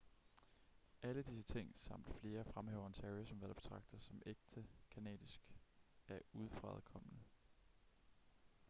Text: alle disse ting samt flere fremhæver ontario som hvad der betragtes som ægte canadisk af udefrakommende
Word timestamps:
alle 1.01 1.21
disse 1.23 1.43
ting 1.43 1.73
samt 1.79 2.13
flere 2.21 2.45
fremhæver 2.45 2.85
ontario 2.85 3.25
som 3.25 3.37
hvad 3.37 3.47
der 3.47 3.53
betragtes 3.53 4.01
som 4.03 4.21
ægte 4.25 4.67
canadisk 4.95 5.39
af 6.07 6.21
udefrakommende 6.33 7.19